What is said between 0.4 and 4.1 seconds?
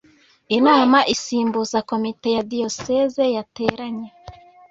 inama isimbuza komite ya diyoseze yateranye.